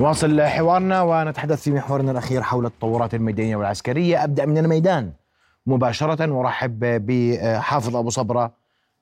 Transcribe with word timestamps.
نواصل 0.00 0.42
حوارنا 0.42 1.02
ونتحدث 1.02 1.62
في 1.62 1.70
محورنا 1.70 2.10
الأخير 2.10 2.42
حول 2.42 2.66
التطورات 2.66 3.14
الميدانية 3.14 3.56
والعسكرية. 3.56 4.24
أبدأ 4.24 4.46
من 4.46 4.58
الميدان. 4.58 5.12
مباشرة 5.66 6.32
وارحب 6.32 6.78
بحافظ 6.80 7.96
أبو 7.96 8.10
صبرة 8.10 8.52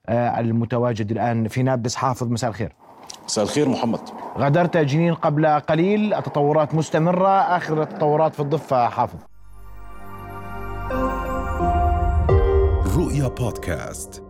آه، 0.07 0.39
المتواجد 0.39 1.11
الآن 1.11 1.47
في 1.47 1.63
نابلس. 1.63 1.95
حافظ 1.95 2.27
مساء 2.27 2.49
الخير. 2.49 2.75
مساء 3.25 3.43
الخير 3.43 3.69
محمد. 3.69 3.99
غادرت 4.37 4.77
جنين 4.77 5.13
قبل 5.13 5.45
قليل. 5.45 6.13
التطورات 6.13 6.75
مستمرة. 6.75 7.39
آخر 7.57 7.81
التطورات 7.81 8.33
في 8.33 8.39
الضفة 8.39 8.89
حافظ. 8.89 9.19
رؤيا 12.97 13.27
بودكاست. 13.27 14.28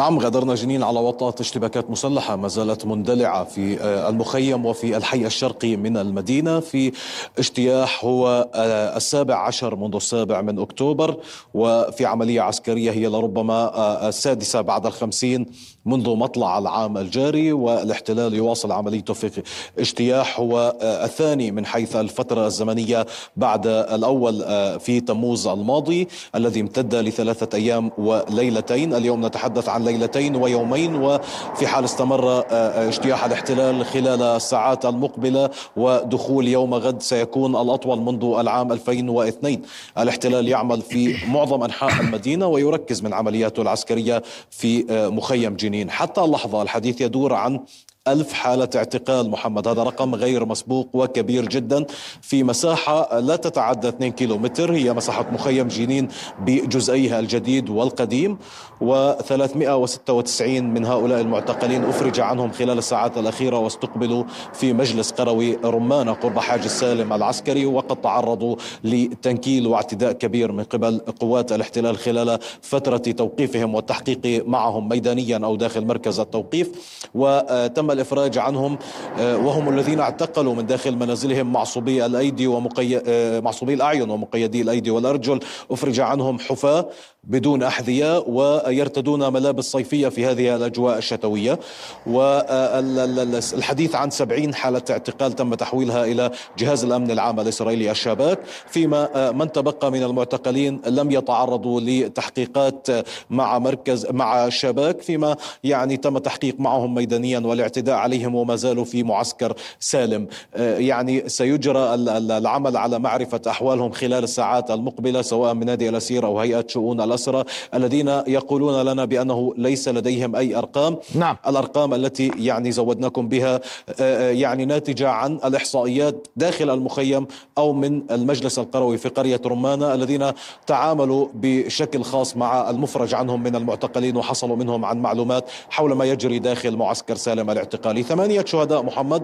نعم 0.00 0.18
غادرنا 0.18 0.54
جنين 0.54 0.82
على 0.82 1.00
وطأة 1.00 1.34
اشتباكات 1.40 1.90
مسلحة 1.90 2.36
ما 2.36 2.48
زالت 2.48 2.86
مندلعة 2.86 3.44
في 3.44 3.80
آه، 3.80 4.08
المخيم 4.08 4.66
وفي 4.66 4.96
الحي 4.96 5.26
الشرقي 5.26 5.76
من 5.76 5.96
المدينة 5.96 6.60
في 6.60 6.92
اجتياح 7.38 8.04
هو 8.04 8.50
آه، 8.54 8.96
السابع 8.96 9.46
عشر 9.46 9.76
منذ 9.76 9.94
السابع 9.96 10.40
من 10.40 10.58
أكتوبر 10.58 11.16
وفي 11.54 12.06
عملية 12.06 12.40
عسكرية 12.40 12.90
هي 12.90 13.06
لربما 13.06 13.76
آه، 13.76 14.08
السادسة 14.08 14.60
بعد 14.60 14.86
الخمسين. 14.86 15.46
منذ 15.90 16.16
مطلع 16.16 16.58
العام 16.58 16.98
الجاري 16.98 17.52
والاحتلال 17.52 18.34
يواصل 18.34 18.72
عمليته 18.72 19.14
في 19.14 19.42
اجتياح. 19.78 20.40
هو 20.40 20.76
الثاني 20.82 21.50
من 21.50 21.66
حيث 21.66 21.96
الفترة 21.96 22.46
الزمنية 22.46 23.06
بعد 23.36 23.66
الأول 23.66 24.44
في 24.80 25.00
تموز 25.00 25.46
الماضي 25.46 26.08
الذي 26.34 26.60
امتد 26.60 26.94
لثلاثة 26.94 27.56
أيام 27.58 27.90
وليلتين. 27.98 28.94
اليوم 28.94 29.26
نتحدث 29.26 29.68
عن 29.68 29.84
ليلتين 29.84 30.36
ويومين 30.36 30.94
وفي 30.94 31.66
حال 31.66 31.84
استمر 31.84 32.28
آه، 32.28 32.44
آه، 32.50 32.88
اجتياح 32.88 33.24
الاحتلال 33.24 33.84
خلال 33.84 34.22
الساعات 34.22 34.86
المقبلة 34.86 35.50
ودخول 35.76 36.48
يوم 36.48 36.74
غد 36.74 37.02
سيكون 37.02 37.56
الأطول 37.56 38.00
منذ 38.00 38.24
العام 38.24 38.72
2002 38.72 39.62
الاحتلال 39.98 40.48
يعمل 40.48 40.82
في 40.82 41.16
معظم 41.28 41.62
أنحاء 41.62 42.00
المدينة 42.00 42.46
ويركز 42.46 43.02
من 43.02 43.14
عملياته 43.14 43.62
العسكرية 43.62 44.22
في 44.50 44.84
آه، 44.90 45.08
مخيم 45.08 45.56
جنين 45.56 45.79
حتى 45.88 46.20
اللحظة 46.20 46.62
الحديث 46.62 47.00
يدور 47.00 47.34
عن 47.34 47.60
ألف 48.08 48.32
حالة 48.32 48.68
اعتقال 48.76 49.30
محمد. 49.30 49.68
هذا 49.68 49.82
رقم 49.82 50.14
غير 50.14 50.44
مسبوق 50.46 50.88
وكبير 50.94 51.48
جدا 51.48 51.86
في 52.22 52.42
مساحة 52.42 53.18
لا 53.18 53.36
تتعدى 53.36 53.88
2 53.88 54.12
كيلومتر. 54.12 54.72
هي 54.72 54.92
مساحة 54.92 55.26
مخيم 55.32 55.68
جنين 55.68 56.08
بجزئيها 56.46 57.20
الجديد 57.20 57.70
والقديم 57.70 58.38
و396 58.80 60.42
من 60.42 60.84
هؤلاء 60.84 61.20
المعتقلين 61.20 61.84
أفرج 61.84 62.20
عنهم 62.20 62.50
خلال 62.52 62.78
الساعات 62.78 63.18
الأخيرة 63.18 63.58
واستقبلوا 63.58 64.24
في 64.52 64.72
مجلس 64.72 65.10
قروي 65.10 65.58
رمانة 65.64 66.12
قرب 66.12 66.38
حاج 66.38 66.62
السالم 66.64 67.12
العسكري 67.12 67.66
وقد 67.66 68.00
تعرضوا 68.00 68.56
لتنكيل 68.84 69.66
واعتداء 69.66 70.12
كبير 70.12 70.52
من 70.52 70.64
قبل 70.64 70.98
قوات 70.98 71.52
الاحتلال 71.52 71.96
خلال 71.96 72.38
فترة 72.62 72.96
توقيفهم 72.96 73.74
والتحقيق 73.74 74.44
معهم 74.46 74.88
ميدانيا 74.88 75.40
أو 75.44 75.56
داخل 75.56 75.86
مركز 75.86 76.20
التوقيف. 76.20 76.70
وتم 77.14 77.89
الإفراج 77.92 78.38
عنهم 78.38 78.78
آه، 79.18 79.36
وهم 79.36 79.68
الذين 79.68 80.00
اعتقلوا 80.00 80.54
من 80.54 80.66
داخل 80.66 80.96
منازلهم 80.96 81.52
معصوبي 81.52 82.06
الأيدي 82.06 82.46
ومقي... 82.46 83.02
آه، 83.06 83.40
معصوبي 83.40 83.74
الأعين 83.74 84.10
ومقيدي 84.10 84.62
الأيدي 84.62 84.90
والأرجل. 84.90 85.40
أفرج 85.70 86.00
عنهم 86.00 86.38
حفاة 86.38 86.88
بدون 87.24 87.62
أحذية 87.62 88.18
ويرتدون 88.18 89.32
ملابس 89.32 89.64
صيفية 89.64 90.08
في 90.08 90.26
هذه 90.26 90.56
الأجواء 90.56 90.98
الشتوية. 90.98 91.58
والحديث 92.06 93.94
عن 93.94 94.10
سبعين 94.10 94.54
حالة 94.54 94.82
اعتقال 94.90 95.32
تم 95.32 95.54
تحويلها 95.54 96.04
إلى 96.04 96.30
جهاز 96.58 96.84
الأمن 96.84 97.10
العام 97.10 97.40
الإسرائيلي 97.40 97.90
الشباك 97.90 98.38
فيما 98.68 99.08
آه، 99.14 99.30
من 99.30 99.52
تبقى 99.52 99.90
من 99.90 100.02
المعتقلين 100.02 100.80
لم 100.86 101.10
يتعرضوا 101.10 101.80
لتحقيقات 101.80 102.86
مع 103.30 103.58
مركز 103.58 104.06
مع 104.10 104.46
الشباك 104.46 105.02
فيما 105.02 105.36
يعني 105.64 105.96
تم 105.96 106.18
تحقيق 106.18 106.60
معهم 106.60 106.94
ميدانيا 106.94 107.38
والاعتداء 107.38 107.96
عليهم 107.96 108.34
وما 108.34 108.56
زالوا 108.56 108.84
في 108.84 109.02
معسكر 109.02 109.54
سالم. 109.80 110.26
آه، 110.54 110.78
يعني 110.78 111.28
سيجرى 111.28 111.94
العمل 111.94 112.76
على 112.76 112.98
معرفة 112.98 113.40
أحوالهم 113.48 113.92
خلال 113.92 114.24
الساعات 114.24 114.70
المقبلة 114.70 115.22
سواء 115.22 115.54
من 115.54 115.66
نادي 115.66 115.88
الأسير 115.88 116.26
أو 116.26 116.40
هيئة 116.40 116.64
شؤون 116.68 117.09
الأسرة 117.10 117.46
الذين 117.74 118.08
يقولون 118.08 118.82
لنا 118.82 119.04
بأنه 119.04 119.54
ليس 119.56 119.88
لديهم 119.88 120.36
أي 120.36 120.56
أرقام 120.56 120.96
نعم. 121.14 121.36
الأرقام 121.46 121.94
التي 121.94 122.30
يعني 122.38 122.72
زودناكم 122.72 123.28
بها 123.28 123.54
آه، 123.54 123.60
آه، 124.00 124.30
يعني 124.30 124.64
ناتجة 124.64 125.08
عن 125.08 125.38
الإحصائيات 125.44 126.28
داخل 126.36 126.70
المخيم 126.70 127.26
أو 127.58 127.72
من 127.72 128.02
المجلس 128.10 128.58
القروي 128.58 128.98
في 128.98 129.08
قرية 129.08 129.40
رمانة 129.46 129.94
الذين 129.94 130.32
تعاملوا 130.66 131.28
بشكل 131.34 132.02
خاص 132.02 132.36
مع 132.36 132.70
المفرج 132.70 133.14
عنهم 133.14 133.42
من 133.42 133.56
المعتقلين 133.56 134.16
وحصلوا 134.16 134.56
منهم 134.56 134.84
عن 134.84 134.98
معلومات 134.98 135.44
حول 135.70 135.92
ما 135.92 136.04
يجري 136.04 136.38
داخل 136.38 136.76
معسكر 136.76 137.14
سالم 137.14 137.50
الاعتقالي 137.50 138.02
ثمانية 138.02 138.44
شهداء 138.44 138.82
محمد 138.82 139.22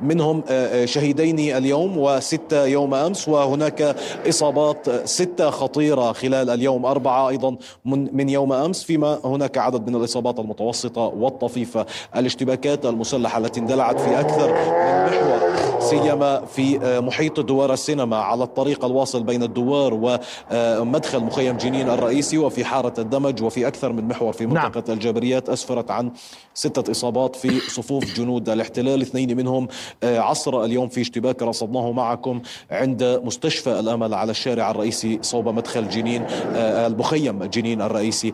منهم 0.00 0.42
شهيدين 0.84 1.38
اليوم 1.38 1.98
وستة 1.98 2.64
يوم 2.64 2.94
أمس 2.94 3.28
وهناك 3.28 3.96
إصابات 4.28 5.06
ستة 5.08 5.50
خطيرة 5.50 6.12
خلال 6.12 6.50
اليوم 6.50 6.86
أربعة 6.86 7.17
أيضا 7.18 7.56
من, 7.84 8.16
من 8.16 8.28
يوم 8.28 8.52
أمس 8.52 8.82
فيما 8.82 9.18
هناك 9.24 9.58
عدد 9.58 9.88
من 9.88 9.96
الإصابات 9.96 10.38
المتوسطة 10.38 11.00
والطفيفة. 11.00 11.86
الاشتباكات 12.16 12.86
المسلحة 12.86 13.38
التي 13.38 13.60
اندلعت 13.60 14.00
في 14.00 14.20
أكثر 14.20 14.48
من 14.48 15.06
محور. 15.06 15.77
سيما 15.90 16.44
في 16.44 16.80
آه، 16.82 17.00
محيط 17.00 17.40
دوار 17.40 17.72
السينما 17.72 18.16
على 18.16 18.44
الطريق 18.44 18.84
الواصل 18.84 19.22
بين 19.22 19.42
الدوار 19.42 20.20
ومدخل 20.52 21.20
مخيم 21.20 21.56
جنين 21.56 21.88
الرئيسي 21.88 22.38
وفي 22.38 22.64
حارة 22.64 22.94
الدمج 22.98 23.42
وفي 23.42 23.66
أكثر 23.66 23.92
من 23.92 24.08
محور 24.08 24.32
في 24.32 24.46
نعم. 24.46 24.64
منطقة 24.64 24.84
نعم. 24.88 24.96
الجابريات 24.96 25.48
أسفرت 25.48 25.90
عن 25.90 26.10
ستة 26.54 26.90
إصابات 26.90 27.36
في 27.36 27.60
صفوف 27.60 28.04
جنود 28.14 28.48
الاحتلال 28.48 29.02
اثنين 29.02 29.36
منهم 29.36 29.68
آه، 30.02 30.18
عصر 30.18 30.64
اليوم 30.64 30.88
في 30.88 31.00
اشتباك 31.00 31.42
رصدناه 31.42 31.92
معكم 31.92 32.40
عند 32.70 33.20
مستشفى 33.24 33.80
الأمل 33.80 34.14
على 34.14 34.30
الشارع 34.30 34.70
الرئيسي 34.70 35.18
صوب 35.22 35.48
مدخل 35.48 35.88
جنين 35.88 36.26
آه، 36.54 36.86
المخيم 36.86 37.44
جنين 37.44 37.82
الرئيسي 37.82 38.32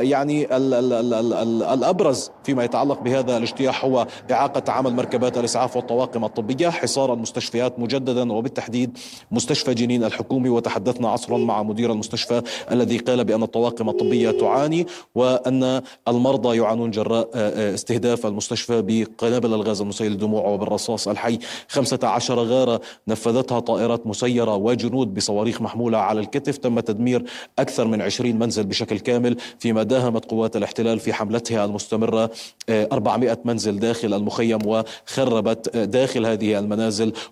يعني 0.00 0.56
ال 0.56 0.74
ال 0.74 0.92
ال 0.92 1.14
ال 1.14 1.32
ال 1.32 1.62
الأبرز 1.62 2.30
فيما 2.44 2.64
يتعلق 2.64 3.00
بهذا 3.00 3.36
الاجتياح 3.36 3.84
هو 3.84 4.06
إعاقة 4.30 4.72
عمل 4.72 4.94
مركبات 4.94 5.38
الإسعاف 5.38 5.76
والطواقم 5.76 6.24
الطبية 6.24 6.68
حصار 6.84 7.12
المستشفيات 7.12 7.78
مجددا 7.78 8.32
وبالتحديد 8.32 8.98
مستشفى 9.30 9.74
جنين 9.74 10.04
الحكومي. 10.04 10.48
وتحدثنا 10.48 11.08
عصرا 11.08 11.38
مع 11.38 11.62
مدير 11.62 11.92
المستشفى 11.92 12.42
الذي 12.72 12.98
قال 12.98 13.24
بأن 13.24 13.42
الطواقم 13.42 13.88
الطبية 13.88 14.30
تعاني 14.30 14.86
وأن 15.14 15.82
المرضى 16.08 16.56
يعانون 16.56 16.90
جراء 16.90 17.28
آه، 17.34 17.70
آه، 17.70 17.74
استهداف 17.74 18.26
المستشفى 18.26 18.82
بقنابل 18.82 19.54
الغاز 19.54 19.80
المسيل 19.80 20.12
للدموع 20.12 20.46
وبالرصاص 20.46 21.08
الحي. 21.08 21.38
15 21.68 22.38
غارة 22.38 22.80
نفذتها 23.08 23.60
طائرات 23.60 24.06
مسيرة 24.06 24.56
وجنود 24.56 25.14
بصواريخ 25.14 25.62
محمولة 25.62 25.98
على 25.98 26.20
الكتف. 26.20 26.56
تم 26.56 26.80
تدمير 26.80 27.24
أكثر 27.58 27.86
من 27.86 28.02
20 28.02 28.38
منزل 28.38 28.64
بشكل 28.64 28.98
كامل. 28.98 29.36
فيما 29.58 29.82
داهمت 29.82 30.24
قوات 30.24 30.56
الاحتلال 30.56 30.98
في 30.98 31.12
حملتها 31.12 31.64
المستمرة 31.64 32.30
400 32.70 33.30
آه، 33.30 33.38
منزل 33.44 33.78
داخل 33.78 34.14
المخيم 34.14 34.58
وخربت 34.66 35.76
داخل 35.76 36.26
هذه 36.26 36.58
المنازل 36.58 36.73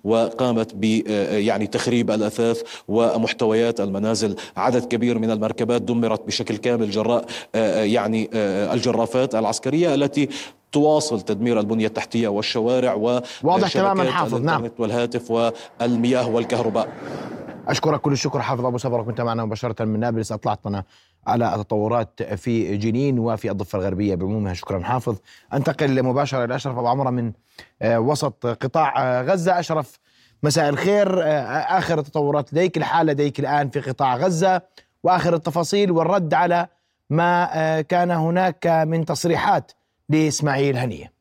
وقامت 0.05 0.75
ب 0.75 0.85
يعني 1.31 1.67
تخريب 1.67 2.11
الأثاث 2.11 2.63
ومحتويات 2.89 3.81
المنازل. 3.81 4.37
عدد 4.57 4.85
كبير 4.85 5.19
من 5.19 5.31
المركبات 5.31 5.83
دمرت 5.83 6.27
بشكل 6.27 6.57
كامل 6.57 6.91
جراء 6.91 7.25
يعني 7.85 8.31
الجرافات 8.75 9.35
العسكرية 9.35 9.95
التي 9.95 10.29
تواصل 10.73 11.21
تدمير 11.21 11.61
البنية 11.61 11.87
التحتية 11.87 12.29
والشوارع 12.29 12.95
واضح 13.43 13.73
تماما 13.73 14.11
حافظ 14.11 14.41
نعم. 14.41 14.71
والهاتف 14.79 15.31
والمياه 15.31 16.29
والكهرباء. 16.29 16.89
أشكرك 17.69 18.01
كل 18.01 18.13
الشكر 18.13 18.41
حافظ 18.43 18.67
أبو 18.67 18.79
صبر 18.79 19.03
كنت 19.03 19.21
معنا 19.21 19.45
مباشرة 19.45 19.85
من 19.85 20.01
نابلس. 20.01 20.33
أطلعتنا 20.33 20.85
على 21.27 21.55
التطورات 21.55 22.23
في 22.23 22.77
جنين 22.77 23.19
وفي 23.19 23.51
الضفة 23.51 23.79
الغربية 23.79 24.15
بعمومها 24.15 24.55
شكرا 24.55 24.83
حافظ. 24.83 25.17
أنتقل 25.55 26.03
مباشرة 26.03 26.45
إلى 26.45 26.55
أشرف 26.55 26.79
أبو 26.79 26.89
عمرة 26.89 27.11
من 27.11 27.33
آه، 27.83 28.01
وسط 28.01 28.47
قطاع 28.47 29.03
آه، 29.03 29.23
غزة. 29.23 29.59
أشرف 29.59 29.99
مساء 30.43 30.69
الخير. 30.69 31.23
آه، 31.23 31.27
آخر 31.79 31.99
التطورات 31.99 32.53
لديك 32.53 32.77
الحالة 32.77 33.13
لديك 33.13 33.41
الآن 33.41 33.71
في 33.71 33.81
قطاع 33.81 34.17
غزة. 34.17 34.63
وآخر 35.03 35.35
التفاصيل 35.35 35.91
والرد 35.91 36.35
على 36.35 36.67
ما 37.11 37.81
كان 37.81 38.11
هناك 38.11 38.67
من 38.67 39.05
تصريحات 39.05 39.73
لإسماعيل 40.09 40.77
هنية. 40.77 41.13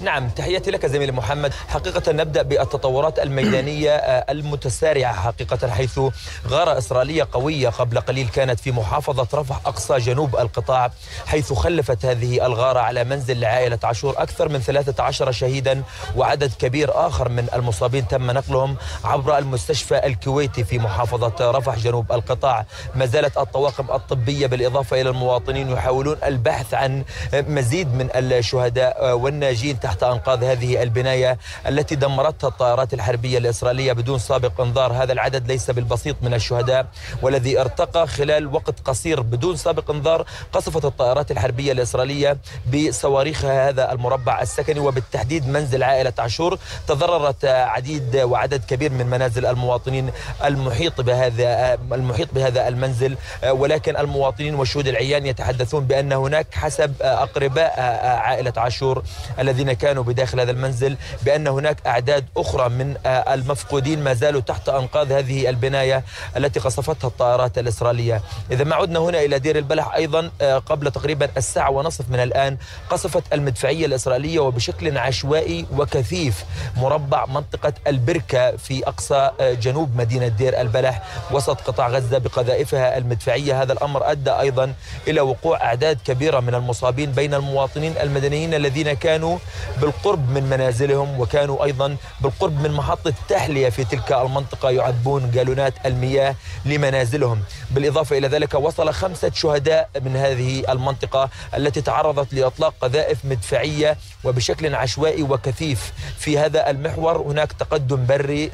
نعم 0.00 0.28
تحياتي 0.28 0.70
لك 0.70 0.86
زميلي 0.86 1.12
محمد. 1.12 1.52
حقيقة 1.68 2.12
نبدأ 2.12 2.42
بالتطورات 2.42 3.18
الميدانية 3.18 3.90
آه، 3.90 4.32
المتسارعة 4.32 5.12
حقيقة 5.12 5.70
حيث 5.70 6.00
غارة 6.48 6.78
إسرائيلية 6.78 7.28
قوية 7.32 7.68
قبل 7.68 8.00
قليل 8.00 8.28
كانت 8.28 8.60
في 8.60 8.72
محافظة 8.72 9.28
رفح 9.40 9.60
أقصى 9.66 9.98
جنوب 9.98 10.36
القطاع 10.36 10.90
حيث 11.26 11.52
خلفت 11.52 12.04
هذه 12.04 12.46
الغارة 12.46 12.80
على 12.80 13.04
منزل 13.04 13.40
لعائلة 13.40 13.78
عاشور 13.84 14.14
أكثر 14.22 14.48
من 14.48 14.58
13 14.58 15.32
شهيدا 15.32 15.82
وعدد 16.16 16.52
كبير 16.58 17.06
آخر 17.06 17.28
من 17.28 17.46
المصابين 17.54 18.08
تم 18.08 18.30
نقلهم 18.30 18.76
عبر 19.04 19.38
المستشفى 19.38 20.06
الكويتي 20.06 20.64
في 20.64 20.78
محافظة 20.78 21.50
رفح 21.50 21.78
جنوب 21.78 22.12
القطاع. 22.12 22.66
ما 22.94 23.06
زالت 23.06 23.38
الطواقم 23.38 23.90
الطبية 23.90 24.46
بالإضافة 24.46 25.00
إلى 25.00 25.10
المواطنين 25.10 25.70
يحاولون 25.70 26.16
البحث 26.24 26.74
عن 26.74 27.04
مزيد 27.34 27.94
من 27.94 28.08
الشهداء 28.14 29.16
والناجين. 29.18 29.78
تحت 29.90 30.02
أنقاض 30.02 30.44
هذه 30.44 30.82
البناية 30.82 31.38
التي 31.66 31.94
دمرتها 31.94 32.48
الطائرات 32.48 32.94
الحربية 32.94 33.38
الإسرائيلية 33.38 33.92
بدون 33.92 34.18
سابق 34.18 34.60
انذار. 34.60 34.92
هذا 34.92 35.12
العدد 35.12 35.46
ليس 35.46 35.70
بالبسيط 35.70 36.16
من 36.22 36.34
الشهداء 36.34 36.86
والذي 37.22 37.60
ارتقى 37.60 38.06
خلال 38.06 38.54
وقت 38.54 38.80
قصير 38.84 39.20
بدون 39.20 39.56
سابق 39.56 39.90
انذار 39.90 40.24
قصفت 40.52 40.84
الطائرات 40.84 41.30
الحربية 41.30 41.72
الإسرائيلية 41.72 42.38
بصواريخها 42.72 43.68
هذا 43.68 43.92
المربع 43.92 44.42
السكني. 44.42 44.80
وبالتحديد 44.80 45.48
منزل 45.48 45.82
عائلة 45.82 46.12
عاشور 46.18 46.58
تضررت 46.88 47.44
عديد 47.44 48.16
وعدد 48.16 48.64
كبير 48.64 48.92
من 48.92 49.06
منازل 49.06 49.46
المواطنين 49.46 50.10
المحيط 50.44 51.00
بهذا 51.00 51.74
المحيط 51.92 52.34
بهذا 52.34 52.68
المنزل. 52.68 53.16
ولكن 53.50 53.96
المواطنين 53.96 54.54
والشهود 54.54 54.86
العيان 54.88 55.26
يتحدثون 55.26 55.84
بأن 55.84 56.12
هناك 56.12 56.46
حسب 56.54 56.94
أقرباء 57.02 57.80
عائلة 58.28 58.52
عاشور 58.56 59.02
الذين 59.38 59.72
كانوا 59.80 60.02
بداخل 60.04 60.40
هذا 60.40 60.50
المنزل 60.50 60.96
بأن 61.22 61.46
هناك 61.46 61.86
أعداد 61.86 62.24
أخرى 62.36 62.68
من 62.68 62.96
المفقودين 63.06 64.04
ما 64.04 64.14
زالوا 64.14 64.40
تحت 64.40 64.68
أنقاض 64.68 65.12
هذه 65.12 65.48
البناية 65.48 66.04
التي 66.36 66.60
قصفتها 66.60 67.08
الطائرات 67.08 67.58
الإسرائيلية. 67.58 68.22
إذا 68.50 68.64
ما 68.64 68.74
عدنا 68.76 68.98
هنا 68.98 69.20
إلى 69.20 69.38
دير 69.38 69.58
البلح 69.58 69.94
أيضا 69.94 70.30
قبل 70.66 70.90
تقريبا 70.90 71.28
الساعة 71.36 71.70
ونصف 71.70 72.10
من 72.10 72.18
الآن 72.20 72.56
قصفت 72.90 73.22
المدفعية 73.32 73.86
الإسرائيلية 73.86 74.38
وبشكل 74.40 74.98
عشوائي 74.98 75.66
وكثيف 75.76 76.44
مربع 76.76 77.26
منطقة 77.26 77.72
البركة 77.86 78.56
في 78.56 78.88
أقصى 78.88 79.30
جنوب 79.40 79.96
مدينة 79.96 80.28
دير 80.28 80.60
البلح 80.60 81.02
وسط 81.30 81.60
قطاع 81.60 81.88
غزة 81.88 82.18
بقذائفها 82.18 82.98
المدفعية. 82.98 83.62
هذا 83.62 83.72
الأمر 83.72 84.10
أدى 84.10 84.30
أيضا 84.30 84.74
إلى 85.08 85.20
وقوع 85.20 85.62
أعداد 85.62 85.98
كبيرة 86.04 86.40
من 86.40 86.54
المصابين 86.54 87.12
بين 87.12 87.34
المواطنين 87.34 87.94
المدنيين 87.96 88.54
الذين 88.54 88.92
كانوا 88.92 89.38
بالقرب 89.80 90.30
من 90.30 90.42
منازلهم 90.42 91.20
وكانوا 91.20 91.64
أيضا 91.64 91.96
بالقرب 92.20 92.62
من 92.62 92.70
محطة 92.70 93.12
تحلية 93.28 93.68
في 93.68 93.84
تلك 93.84 94.12
المنطقة 94.12 94.70
يعبون 94.70 95.30
جالونات 95.30 95.74
المياه 95.86 96.34
لمنازلهم. 96.64 97.42
بالإضافة 97.70 98.18
إلى 98.18 98.28
ذلك 98.28 98.54
وصل 98.54 98.92
خمسة 98.92 99.30
شهداء 99.34 99.90
من 100.04 100.16
هذه 100.16 100.72
المنطقة 100.72 101.30
التي 101.56 101.80
تعرضت 101.80 102.34
لإطلاق 102.34 102.74
قذائف 102.80 103.24
مدفعية 103.24 103.96
وبشكل 104.24 104.74
عشوائي 104.74 105.22
وكثيف. 105.22 105.92
في 106.18 106.38
هذا 106.38 106.70
المحور 106.70 107.22
هناك 107.22 107.52
تقدم 107.52 108.06
بري 108.06 108.50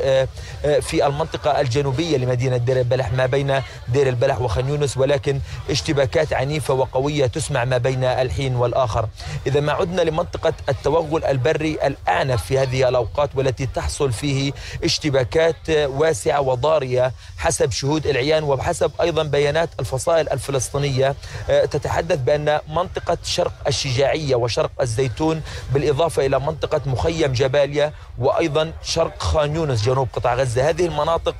في 0.80 1.06
المنطقة 1.06 1.60
الجنوبية 1.60 2.16
لمدينة 2.16 2.56
دير 2.56 2.78
البلح 2.78 3.12
ما 3.12 3.26
بين 3.26 3.62
دير 3.88 4.08
البلح 4.08 4.40
وخان 4.40 4.68
يونس 4.68 4.96
ولكن 4.96 5.40
اشتباكات 5.70 6.32
عنيفة 6.32 6.74
وقوية 6.74 7.26
تسمع 7.26 7.64
ما 7.64 7.78
بين 7.78 8.04
الحين 8.04 8.56
والآخر. 8.56 9.08
إذا 9.46 9.60
ما 9.60 9.72
عدنا 9.72 10.02
لمنطقة 10.02 10.52
التوغل 10.96 11.24
البري 11.24 11.78
الأعنف 11.86 12.44
في 12.44 12.58
هذه 12.58 12.88
الأوقات 12.88 13.30
والتي 13.34 13.66
تحصل 13.66 14.12
فيه 14.12 14.52
اشتباكات 14.84 15.70
واسعة 15.70 16.40
وضارية 16.40 17.12
حسب 17.38 17.70
شهود 17.70 18.06
العيان 18.06 18.44
وبحسب 18.44 18.90
أيضا 19.00 19.22
بيانات 19.22 19.70
الفصائل 19.80 20.28
الفلسطينية 20.28 21.14
تتحدث 21.48 22.18
بأن 22.18 22.60
منطقة 22.68 23.18
شرق 23.24 23.52
الشجاعية 23.66 24.36
وشرق 24.36 24.70
الزيتون 24.80 25.42
بالإضافة 25.72 26.26
إلى 26.26 26.40
منطقة 26.40 26.80
مخيم 26.86 27.32
جباليا 27.32 27.92
وأيضا 28.18 28.72
شرق 28.82 29.22
خان 29.22 29.56
يونس 29.56 29.84
جنوب 29.84 30.08
قطاع 30.12 30.34
غزة. 30.34 30.68
هذه 30.68 30.86
المناطق 30.86 31.34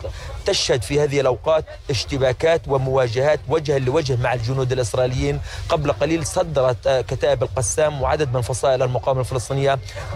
تشهد 0.47 0.83
في 0.83 1.01
هذه 1.01 1.21
الأوقات 1.21 1.65
اشتباكات 1.91 2.69
ومواجهات 2.69 3.41
وجها 3.49 3.79
لوجه 3.79 4.17
مع 4.17 4.35
الجنود 4.35 4.73
الإسرائيليين. 4.73 5.41
قبل 5.69 5.93
قليل 5.93 6.27
صدرت 6.27 6.89
كتائب 7.09 7.43
القسام 7.43 8.03
وعدد 8.03 8.35
من 8.35 8.41
فصائل 8.41 8.83
المقاومة 8.83 9.21
الفلسطينية 9.21 9.46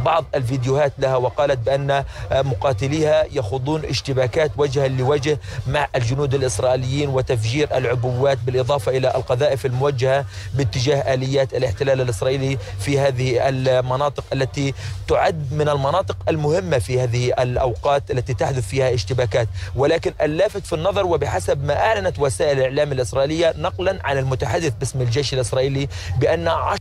بعض 0.04 0.24
الفيديوهات 0.34 0.92
لها 0.98 1.16
وقالت 1.16 1.58
بأن 1.58 2.04
مقاتليها 2.32 3.24
يخوضون 3.32 3.84
اشتباكات 3.84 4.50
وجها 4.56 4.88
لوجه 4.88 5.38
مع 5.66 5.88
الجنود 5.96 6.34
الإسرائيليين 6.34 7.08
وتفجير 7.08 7.76
العبوات 7.76 8.38
بالإضافة 8.38 8.96
إلى 8.96 9.14
القذائف 9.14 9.66
الموجهة 9.66 10.24
باتجاه 10.54 11.14
آليات 11.14 11.54
الاحتلال 11.54 12.00
الإسرائيلي 12.00 12.58
في 12.80 12.98
هذه 13.00 13.48
المناطق 13.48 14.24
التي 14.32 14.74
تعد 15.08 15.52
من 15.52 15.68
المناطق 15.68 16.16
المهمة 16.28 16.78
في 16.78 17.00
هذه 17.00 17.42
الأوقات 17.42 18.10
التي 18.10 18.34
تحدث 18.34 18.68
فيها 18.68 18.94
اشتباكات. 18.94 19.48
ولكن 19.76 20.12
اللافت 20.22 20.66
في 20.66 20.74
النظر 20.74 21.06
وبحسب 21.06 21.64
ما 21.64 21.76
أعلنت 21.76 22.18
وسائل 22.18 22.58
الإعلام 22.58 22.92
الإسرائيلية 22.92 23.54
نقلا 23.58 23.98
عن 24.04 24.18
المتحدث 24.18 24.72
باسم 24.78 25.00
الجيش 25.00 25.34
الإسرائيلي 25.34 25.88
بأن 26.18 26.48
عشر 26.48 26.80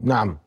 نعم. 0.00 0.38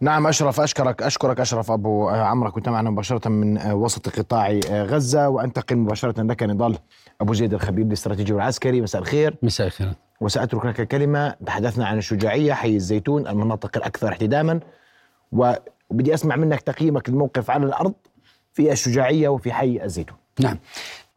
نعم 0.00 0.26
أشرف 0.26 0.60
أشكرك 0.60 1.02
أشكرك 1.02 1.40
أشرف 1.40 1.70
أبو 1.70 2.08
عمرو. 2.08 2.50
كنت 2.50 2.68
معنا 2.68 2.90
مباشرة 2.90 3.28
من 3.28 3.72
وسط 3.72 4.08
قطاع 4.08 4.52
غزة. 4.70 5.28
وأنتقل 5.28 5.76
مباشرة 5.76 6.22
لك 6.22 6.42
نضال 6.42 6.78
أبو 7.20 7.34
زيد 7.34 7.54
الخبير 7.54 7.86
الاستراتيجي 7.86 8.32
والعسكري. 8.32 8.80
مساء 8.80 9.02
الخير. 9.02 9.36
مساء 9.42 9.66
الخير. 9.66 9.92
وسأترك 10.20 10.66
لك 10.66 10.88
كلمة. 10.88 11.30
تحدثنا 11.46 11.86
عن 11.86 11.98
الشجاعية 11.98 12.52
حي 12.52 12.76
الزيتون 12.76 13.26
المناطق 13.28 13.76
الأكثر 13.76 14.08
احتداما. 14.08 14.60
وبدي 15.32 16.14
أسمع 16.14 16.36
منك 16.36 16.60
تقييمك 16.60 17.08
للموقف 17.08 17.50
على 17.50 17.66
الأرض 17.66 17.94
في 18.52 18.72
الشجاعية 18.72 19.28
وفي 19.28 19.52
حي 19.52 19.84
الزيتون. 19.84 20.16
نعم. 20.40 20.58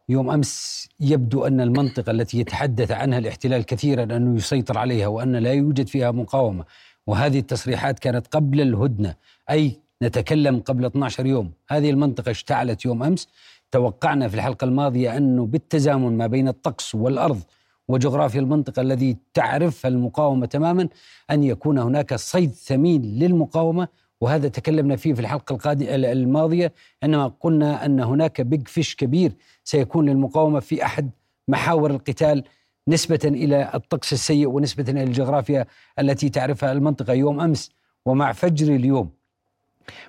يوم 0.08 0.30
أمس 0.30 0.88
يبدو 1.00 1.46
أن 1.46 1.60
المنطقة 1.60 2.10
التي 2.10 2.40
يتحدث 2.40 2.90
عنها 2.90 3.18
الاحتلال 3.18 3.64
كثيرا 3.64 4.02
أنه 4.02 4.36
يسيطر 4.36 4.78
عليها 4.78 5.06
وأن 5.06 5.36
لا 5.36 5.52
يوجد 5.52 5.88
فيها 5.88 6.10
مقاومة. 6.10 6.64
وهذه 7.08 7.38
التصريحات 7.38 7.98
كانت 7.98 8.26
قبل 8.26 8.60
الهدنة. 8.60 9.14
أي 9.50 9.80
نتكلم 10.02 10.60
قبل 10.60 10.84
12 10.84 11.26
يوم. 11.26 11.52
هذه 11.68 11.90
المنطقة 11.90 12.30
اشتعلت 12.30 12.84
يوم 12.84 13.02
أمس. 13.02 13.28
توقعنا 13.70 14.28
في 14.28 14.34
الحلقة 14.34 14.64
الماضية 14.64 15.16
انه 15.16 15.46
بالتزامن 15.46 16.16
ما 16.16 16.26
بين 16.26 16.48
الطقس 16.48 16.94
والأرض 16.94 17.40
وجغرافيا 17.88 18.40
المنطقة 18.40 18.82
الذي 18.82 19.16
تعرفها 19.34 19.88
المقاومة 19.88 20.46
تماما 20.46 20.88
أن 21.30 21.44
يكون 21.44 21.78
هناك 21.78 22.14
صيد 22.14 22.50
ثمين 22.50 23.02
للمقاومة. 23.02 23.88
وهذا 24.20 24.48
تكلمنا 24.48 24.96
فيه 24.96 25.14
في 25.14 25.20
الحلقة 25.20 25.52
القادمه 25.52 25.94
الماضية. 25.94 26.72
عندما 27.02 27.32
قلنا 27.40 27.84
أن 27.86 28.00
هناك 28.00 28.40
بيج 28.40 28.68
فيش 28.68 28.96
كبير 28.96 29.32
سيكون 29.64 30.08
للمقاومة 30.08 30.60
في 30.60 30.84
أحد 30.84 31.10
محاور 31.48 31.90
القتال 31.90 32.44
نسبة 32.88 33.20
إلى 33.24 33.70
الطقس 33.74 34.12
السيء 34.12 34.46
ونسبة 34.46 34.84
إلى 34.88 35.02
الجغرافيا 35.02 35.66
التي 35.98 36.28
تعرفها 36.28 36.72
المنطقة 36.72 37.12
يوم 37.12 37.40
أمس 37.40 37.70
ومع 38.06 38.32
فجر 38.32 38.74
اليوم. 38.74 39.10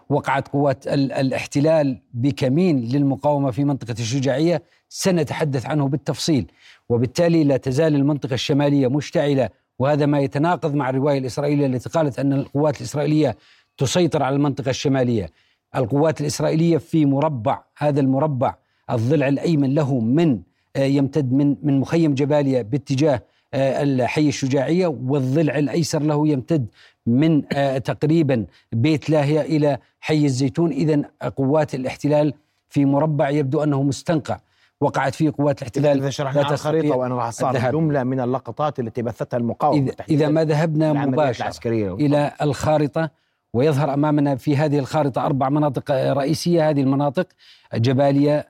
وقعت 0.10 0.48
قوات 0.48 0.88
الاحتلال 0.88 2.02
بكمين 2.14 2.82
للمقاومة 2.82 3.52
في 3.52 3.64
منطقة 3.64 3.96
الشجاعية. 4.00 4.64
سنتحدث 4.90 5.66
عنه 5.66 5.88
بالتفصيل. 5.88 6.52
وبالتالي 6.90 7.44
لا 7.44 7.58
تزال 7.58 7.96
المنطقة 7.96 8.34
الشمالية 8.34 8.88
مشتعلة. 8.88 9.50
وهذا 9.80 10.06
ما 10.06 10.20
يتناقض 10.20 10.74
مع 10.74 10.90
الرواية 10.90 11.18
الإسرائيلية 11.18 11.66
التي 11.66 11.90
قالت 11.90 12.20
أن 12.20 12.34
القوات 12.34 12.78
الإسرائيلية 12.78 13.38
تسيطر 13.78 14.24
على 14.24 14.36
المنطقة 14.36 14.70
الشمالية. 14.70 15.30
القوات 15.76 16.22
الإسرائيلية 16.22 16.78
في 16.78 17.06
مربع 17.06 17.64
هذا 17.78 18.00
المربع 18.00 18.56
الضلع 18.90 19.28
الأيمن 19.28 19.74
له 19.74 20.00
من 20.00 20.40
يمتد 20.86 21.34
من 21.34 21.56
من 21.64 21.80
مخيم 21.80 22.14
جباليا 22.14 22.62
باتجاه 22.62 23.22
الحي 23.54 24.28
الشجاعية 24.28 24.88
والضلع 24.88 25.58
الأيسر 25.58 26.02
له 26.02 26.28
يمتد 26.28 26.68
من 27.06 27.48
تقريبا 27.84 28.46
بيت 28.72 29.10
لاهية 29.10 29.42
إلى 29.42 29.78
حي 30.00 30.26
الزيتون. 30.26 30.72
اذا 30.72 31.02
قوات 31.36 31.76
الاحتلال 31.76 32.34
في 32.70 32.86
مربع 32.86 33.30
يبدو 33.30 33.64
أنه 33.64 33.84
مستنقع. 33.84 34.40
وقعت 34.82 35.16
فيه 35.16 35.34
قوات 35.38 35.58
الاحتلال 35.62 35.98
إذا 35.98 36.10
شرحنا 36.10 36.44
على 36.44 36.54
الخريطه 36.54 36.96
وأنا 36.96 37.16
راح 37.16 37.30
صار 37.30 37.72
جملة 37.72 38.04
من 38.04 38.20
اللقطات 38.20 38.80
التي 38.80 39.02
بثتها 39.02 39.38
المقاومة 39.38 39.82
اذا, 39.82 39.94
إذا 40.10 40.28
ما 40.28 40.44
ذهبنا 40.44 40.94
مباشرة 40.94 41.70
إلى 41.94 42.32
الخارطة 42.42 43.10
ويظهر 43.54 43.94
أمامنا 43.94 44.36
في 44.36 44.58
هذه 44.58 44.80
الخارطة 44.80 45.26
أربع 45.26 45.50
مناطق 45.50 45.92
رئيسية. 45.92 46.70
هذه 46.70 46.82
المناطق 46.82 47.28
جباليا 47.76 48.46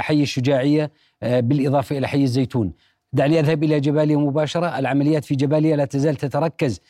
حي 0.00 0.22
الشجاعية 0.22 0.90
بالإضافة 1.22 1.98
إلى 1.98 2.08
حي 2.08 2.22
الزيتون. 2.22 2.72
دعني 3.12 3.40
أذهب 3.40 3.64
إلى 3.64 3.80
جباليا 3.80 4.16
مباشرة. 4.16 4.78
العمليات 4.78 5.24
في 5.24 5.34
جباليا 5.34 5.76
لا 5.76 5.84
تزال 5.84 6.16
تتركز. 6.16 6.80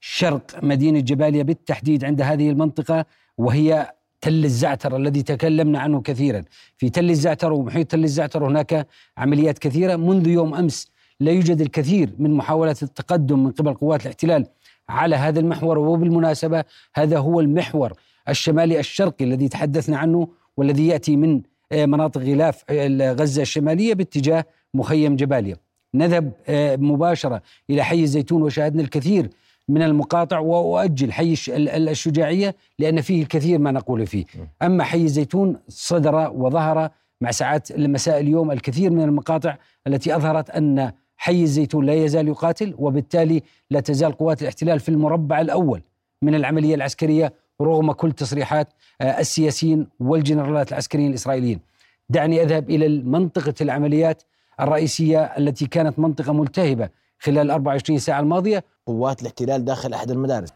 شرق 0.00 0.64
مدينة 0.64 1.00
جباليا 1.00 1.42
بالتحديد 1.42 2.04
عند 2.04 2.22
هذه 2.22 2.50
المنطقة 2.50 3.04
وهي 3.38 3.92
تل 4.20 4.44
الزعتر 4.44 4.96
الذي 4.96 5.22
تكلمنا 5.22 5.78
عنه 5.78 6.00
كثيرا. 6.00 6.44
في 6.76 6.90
تل 6.90 7.10
الزعتر 7.10 7.52
ومحيط 7.52 7.90
تل 7.90 8.04
الزعتر 8.04 8.46
هناك 8.46 8.86
عمليات 9.18 9.58
كثيرة. 9.58 9.96
منذ 9.96 10.26
يوم 10.26 10.54
أمس 10.54 10.90
لا 11.20 11.32
يوجد 11.32 11.60
الكثير 11.60 12.10
من 12.18 12.30
محاولات 12.30 12.82
التقدم 12.82 13.44
من 13.44 13.50
قبل 13.50 13.74
قوات 13.74 14.02
الاحتلال 14.02 14.46
على 14.88 15.16
هذا 15.16 15.40
المحور. 15.40 15.78
وبالمناسبة 15.78 16.64
هذا 16.94 17.18
هو 17.18 17.40
المحور 17.40 17.92
الشمالي 18.28 18.80
الشرقي 18.80 19.24
الذي 19.24 19.48
تحدثنا 19.48 19.98
عنه 19.98 20.28
والذي 20.56 20.86
يأتي 20.86 21.16
من 21.16 21.36
آه، 21.36 21.42
مناطق 21.72 22.20
غلاف 22.20 22.64
آه، 22.70 23.12
غزة 23.12 23.42
الشمالية 23.42 23.94
باتجاه 23.94 24.44
مخيم 24.74 25.16
جباليا 25.16 25.56
نذهب 25.94 26.32
آه، 26.48 26.76
مباشرة 26.76 27.42
إلى 27.70 27.82
حي 27.82 28.02
الزيتون 28.02 28.42
وشاهدنا 28.42 28.82
الكثير 28.82 29.30
من 29.68 29.82
المقاطع 29.82 30.38
وأؤجل 30.38 31.12
حي 31.12 31.34
الشجاعية 31.48 32.56
لأن 32.78 33.00
فيه 33.00 33.22
الكثير 33.22 33.58
ما 33.58 33.70
نقول 33.70 34.06
فيه. 34.06 34.24
أما 34.62 34.84
حي 34.84 35.04
الزيتون 35.04 35.56
صدر 35.68 36.30
وظهر 36.34 36.90
مع 37.20 37.30
ساعات 37.30 37.78
مساء 37.78 38.20
اليوم 38.20 38.50
الكثير 38.50 38.90
من 38.90 39.02
المقاطع 39.02 39.56
التي 39.86 40.16
أظهرت 40.16 40.50
أن 40.50 40.92
حي 41.16 41.42
الزيتون 41.42 41.86
لا 41.86 41.94
يزال 41.94 42.28
يقاتل 42.28 42.74
وبالتالي 42.78 43.42
لا 43.70 43.80
تزال 43.80 44.12
قوات 44.12 44.42
الاحتلال 44.42 44.80
في 44.80 44.88
المربع 44.88 45.40
الأول 45.40 45.82
من 46.22 46.34
العملية 46.34 46.74
العسكرية 46.74 47.32
رغم 47.62 47.92
كل 47.92 48.12
تصريحات 48.12 48.68
آه، 49.00 49.20
السياسيين 49.20 49.86
والجنرالات 50.00 50.68
العسكريين 50.68 51.10
الإسرائيليين. 51.10 51.60
دعني 52.08 52.42
أذهب 52.42 52.70
إلى 52.70 53.02
منطقة 53.02 53.54
العمليات 53.60 54.22
الرئيسية 54.60 55.22
التي 55.24 55.66
كانت 55.66 55.98
منطقة 55.98 56.32
ملتهبة 56.32 56.88
خلال 57.18 57.50
24 57.50 57.98
ساعة 57.98 58.20
الماضية. 58.20 58.64
قوات 58.86 59.22
الاحتلال 59.22 59.64
داخل 59.64 59.94
أحد 59.94 60.10
المدارس. 60.10 60.48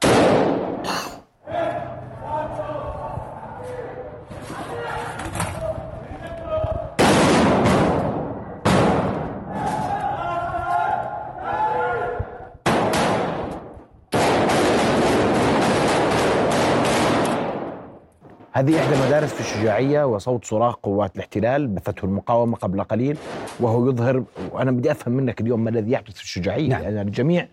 هذه 18.60 18.78
إحدى 18.80 18.94
المدارس 18.94 19.32
في 19.32 19.40
الشجاعية 19.40 20.04
وصوت 20.04 20.44
صراخ 20.44 20.74
قوات 20.74 21.16
الاحتلال 21.16 21.66
بثته 21.66 22.04
المقاومة 22.04 22.56
قبل 22.56 22.82
قليل 22.82 23.18
وهو 23.60 23.88
يظهر 23.88 24.24
وأنا 24.52 24.70
بدي 24.70 24.90
أفهم 24.90 25.14
منك 25.14 25.40
اليوم 25.40 25.64
ما 25.64 25.70
الذي 25.70 25.92
يحدث 25.92 26.14
في 26.14 26.22
الشجاعية 26.22 26.68
نعم. 26.68 26.82
لأن 26.82 26.98
الجميع 26.98 27.48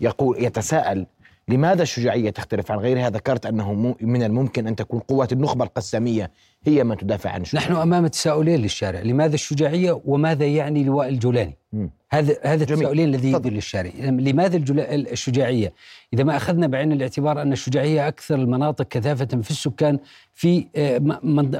يقول 0.00 0.44
يتساءل 0.44 1.06
لماذا 1.48 1.82
الشجاعية 1.82 2.30
تختلف 2.30 2.70
عن 2.70 2.78
غيرها؟ 2.78 3.10
ذكرت 3.10 3.46
أنه 3.46 3.96
من 4.00 4.22
الممكن 4.22 4.66
أن 4.66 4.76
تكون 4.76 5.00
قوات 5.00 5.32
النخبة 5.32 5.64
القسامية 5.64 6.30
هي 6.64 6.84
من 6.84 6.96
تدافع 6.96 7.30
عن 7.30 7.40
الشجاعية. 7.40 7.66
نحن 7.66 7.76
أمام 7.76 8.06
تساؤلين 8.06 8.60
للشارع 8.60 9.00
لماذا 9.00 9.34
الشجاعية 9.34 10.00
وماذا 10.04 10.46
يعني 10.46 10.84
لواء 10.84 11.08
الجولاني. 11.08 11.56
هذا 12.10 12.36
هذا 12.42 12.62
التساؤلين 12.62 13.08
الذي 13.08 13.32
يدل 13.32 13.52
للشارع. 13.52 13.90
لماذا 14.00 14.64
الشجاعية؟ 14.90 15.72
إذا 16.12 16.24
ما 16.24 16.36
أخذنا 16.36 16.66
بعين 16.66 16.92
الاعتبار 16.92 17.42
أن 17.42 17.52
الشجاعية 17.52 18.08
أكثر 18.08 18.34
المناطق 18.34 18.88
كثافة 18.88 19.26
في 19.26 19.50
السكان 19.50 19.98
في 20.34 20.66
آه، 20.76 20.98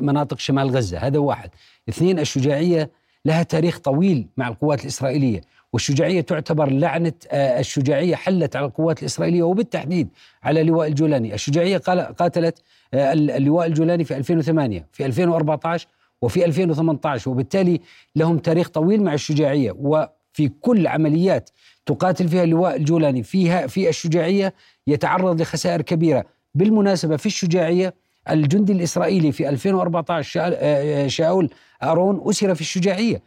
مناطق 0.01 0.39
شمال 0.39 0.71
غزة 0.71 0.99
هذا 0.99 1.19
واحد. 1.19 1.51
اثنين 1.89 2.19
الشجاعية 2.19 2.91
لها 3.25 3.43
تاريخ 3.43 3.79
طويل 3.79 4.27
مع 4.37 4.49
القوات 4.49 4.83
الإسرائيلية 4.83 5.41
والشجاعية 5.73 6.21
تعتبر 6.21 6.71
لعنة 6.71 7.13
آه، 7.31 7.61
الشجاعية 7.61 8.15
حلت 8.15 8.57
على 8.57 8.67
القوات 8.67 9.01
الإسرائيلية 9.01 9.43
وبالتحديد 9.43 10.09
على 10.43 10.63
لواء 10.63 10.89
الجولاني. 10.89 11.35
الشجاعية 11.35 11.79
قاتلت 12.19 12.63
آه، 12.95 13.13
اللواء 13.13 13.67
الجولاني 13.67 14.05
في 14.05 14.17
2008 14.17 14.87
في 14.93 15.07
2014 15.07 15.89
وفي 16.23 16.45
2018 16.45 17.31
وبالتالي 17.31 17.81
لهم 18.17 18.39
تاريخ 18.39 18.69
طويل 18.69 19.03
مع 19.03 19.15
الشجاعية. 19.15 19.73
وفي 19.79 20.49
كل 20.61 20.87
عمليات 20.87 21.51
تقاتل 21.87 22.29
فيها 22.29 22.45
اللواء 22.45 22.77
الجولاني 22.77 23.23
فيها 23.23 23.67
في 23.67 23.89
الشجاعية 23.89 24.55
يتعرض 24.87 25.41
لخسائر 25.41 25.83
كبيرة. 25.83 26.25
بالمناسبة 26.55 27.17
في 27.17 27.27
الشجاعية 27.27 27.95
الجندي 28.31 28.73
الإسرائيلي 28.73 29.33
في 29.33 29.49
2014 29.49 30.41
آه، 30.55 31.07
شاول 31.07 31.51
أرون 31.83 32.23
أسر 32.29 32.55
في 32.55 32.61
الشجاعية. 32.61 33.23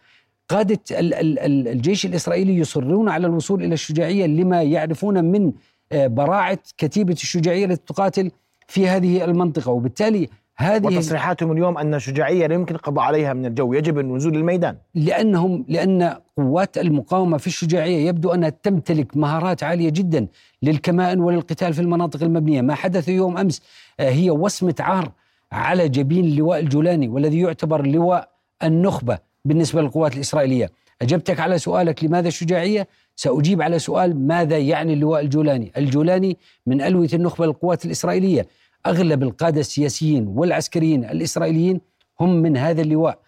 قادة 0.49 0.79
الجيش 0.91 2.05
الإسرائيلي 2.05 2.57
يصرون 2.57 3.09
على 3.09 3.27
الوصول 3.27 3.63
إلى 3.63 3.73
الشجاعية 3.73 4.25
لما 4.25 4.61
يعرفون 4.63 5.25
من 5.25 5.51
آه، 5.91 6.07
براعة 6.07 6.59
كتيبة 6.77 7.13
الشجاعية 7.13 7.65
التي 7.65 7.93
تقاتل 7.93 8.31
في 8.67 8.87
هذه 8.87 9.25
المنطقة. 9.25 9.71
وبالتالي 9.71 10.29
هذه 10.59 10.85
وتصريحاتهم 10.85 11.51
اليوم 11.51 11.77
أن 11.77 11.93
الشجاعية 11.93 12.47
لا 12.47 12.53
يمكن 12.53 12.75
القضاء 12.75 13.03
عليها 13.03 13.33
من 13.33 13.45
الجو 13.45 13.73
يجب 13.73 13.99
النزول 13.99 14.33
للميدان 14.33 14.77
لأنهم 14.95 15.65
لأن 15.67 16.17
قوات 16.37 16.77
المقاومة 16.77 17.37
في 17.37 17.47
الشجاعية 17.47 18.07
يبدو 18.07 18.33
أنها 18.33 18.49
تمتلك 18.49 19.17
مهارات 19.17 19.63
عالية 19.63 19.89
جدا 19.89 20.27
للكمائن 20.63 21.19
وللقتال 21.19 21.73
في 21.73 21.81
المناطق 21.81 22.23
المبنية. 22.23 22.61
ما 22.61 22.75
حدث 22.75 23.09
يوم 23.09 23.37
أمس 23.37 23.61
آه، 23.99 24.09
هي 24.09 24.29
وصمة 24.29 24.75
عار 24.79 25.11
على 25.51 25.89
جبين 25.89 26.25
اللواء 26.25 26.59
الجولاني 26.59 27.07
والذي 27.07 27.39
يعتبر 27.39 27.87
لواء 27.87 28.29
النخبة 28.63 29.17
بالنسبة 29.45 29.81
للقوات 29.81 30.15
الإسرائيلية. 30.15 30.71
أجبتك 31.01 31.39
على 31.39 31.57
سؤالك 31.57 32.03
لماذا 32.03 32.27
الشجاعية؟ 32.27 32.87
سأجيب 33.15 33.61
على 33.61 33.79
سؤال 33.79 34.27
ماذا 34.27 34.57
يعني 34.57 34.93
اللواء 34.93 35.21
الجولاني؟ 35.21 35.71
الجولاني 35.77 36.37
من 36.67 36.81
ألوية 36.81 37.09
النخبة 37.13 37.45
للقوات 37.45 37.85
الإسرائيلية. 37.85 38.47
أغلب 38.89 39.23
القادة 39.23 39.59
السياسيين 39.59 40.27
والعسكريين 40.27 41.05
الإسرائيليين 41.05 41.81
هم 42.19 42.35
من 42.41 42.57
هذا 42.57 42.81
اللواء. 42.81 43.19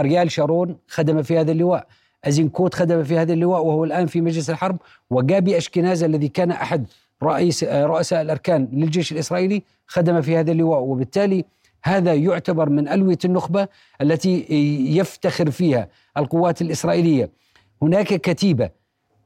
أريال 0.00 0.30
شارون 0.30 0.76
خدم 0.88 1.22
في 1.22 1.38
هذا 1.38 1.52
اللواء. 1.52 1.86
أزينكوت 2.24 2.74
خدم 2.74 3.02
في 3.04 3.18
هذا 3.18 3.32
اللواء 3.32 3.64
وهو 3.64 3.84
الآن 3.84 4.06
في 4.06 4.20
مجلس 4.20 4.50
الحرب. 4.50 4.76
وجابي 5.10 5.56
أشكناز 5.56 6.02
الذي 6.02 6.28
كان 6.28 6.50
أحد 6.50 6.86
رئيس 7.22 7.64
رؤساء 7.64 8.22
الأركان 8.22 8.68
للجيش 8.72 9.12
الإسرائيلي 9.12 9.62
خدم 9.86 10.20
في 10.20 10.36
هذا 10.36 10.52
اللواء. 10.52 10.80
وبالتالي 10.80 11.44
هذا 11.84 12.14
يعتبر 12.14 12.68
من 12.68 12.88
ألوية 12.88 13.18
النخبة 13.24 13.68
التي 14.00 14.46
يفتخر 14.98 15.50
فيها 15.50 15.88
القوات 16.16 16.62
الإسرائيلية. 16.62 17.30
هناك 17.82 18.06
كتيبة 18.06 18.70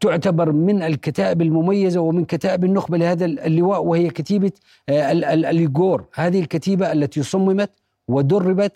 تعتبر 0.00 0.52
من 0.52 0.82
الكتائب 0.82 1.42
المميزة 1.42 2.00
ومن 2.00 2.24
كتائب 2.24 2.64
النخبة 2.64 2.98
لهذا 2.98 3.24
اللواء 3.24 3.84
وهي 3.84 4.10
كتيبة 4.10 4.52
آه، 4.88 5.12
اليغور 5.12 6.04
هذه 6.14 6.40
الكتيبة 6.40 6.92
التي 6.92 7.22
صممت 7.22 7.70
ودربت 8.08 8.72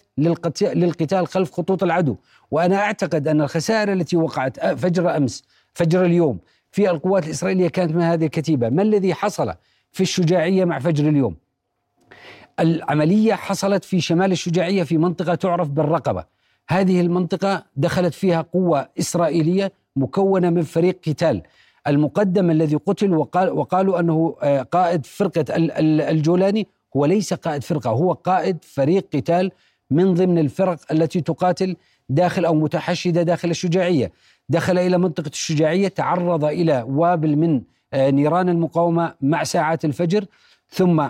للقتال 0.58 1.26
خلف 1.26 1.52
خطوط 1.52 1.82
العدو. 1.82 2.16
وأنا 2.50 2.76
أعتقد 2.76 3.28
أن 3.28 3.40
الخسائر 3.40 3.92
التي 3.92 4.16
وقعت 4.16 4.66
فجر 4.66 5.16
أمس 5.16 5.44
فجر 5.74 6.04
اليوم 6.04 6.38
في 6.70 6.90
القوات 6.90 7.24
الإسرائيلية 7.26 7.68
كانت 7.68 7.94
من 7.94 8.02
هذه 8.02 8.24
الكتيبة. 8.24 8.68
ما 8.68 8.82
الذي 8.82 9.14
حصل 9.14 9.54
في 9.92 10.02
الشجاعية 10.02 10.64
مع 10.64 10.78
فجر 10.78 11.08
اليوم؟ 11.08 11.36
العملية 12.60 13.34
حصلت 13.34 13.84
في 13.84 14.00
شمال 14.00 14.32
الشجاعية 14.32 14.82
في 14.82 14.98
منطقة 14.98 15.34
تعرف 15.34 15.68
بالرقبة. 15.68 16.24
هذه 16.68 17.00
المنطقة 17.00 17.64
دخلت 17.76 18.14
فيها 18.14 18.40
قوة 18.40 18.88
إسرائيلية 18.98 19.72
مكونة 19.96 20.50
من 20.50 20.62
فريق 20.62 20.98
قتال. 21.08 21.42
المقدم 21.86 22.50
الذي 22.50 22.76
قتل 22.76 23.14
وقال 23.14 23.50
وقالوا 23.50 24.00
أنه 24.00 24.36
آه، 24.42 24.62
قائد 24.62 25.06
فرقة 25.06 25.44
الجولاني 26.10 26.66
هو 26.96 27.04
ليس 27.04 27.34
قائد 27.34 27.62
فرقة 27.62 27.90
هو 27.90 28.12
قائد 28.12 28.64
فريق 28.64 29.06
قتال 29.16 29.50
من 29.90 30.14
ضمن 30.14 30.38
الفرق 30.38 30.78
التي 30.92 31.20
تقاتل 31.20 31.76
داخل 32.08 32.44
أو 32.44 32.54
متحشدة 32.54 33.22
داخل 33.22 33.50
الشجاعية. 33.50 34.12
دخل 34.48 34.78
إلى 34.78 34.98
منطقة 34.98 35.28
الشجاعية 35.28 35.88
تعرض 35.88 36.44
إلى 36.44 36.84
وابل 36.88 37.36
من 37.36 37.62
آه، 37.92 38.10
نيران 38.10 38.48
المقاومة 38.48 39.14
مع 39.20 39.44
ساعات 39.44 39.84
الفجر 39.84 40.24
ثم 40.68 41.08